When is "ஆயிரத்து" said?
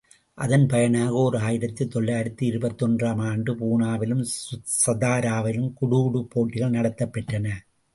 1.35-1.87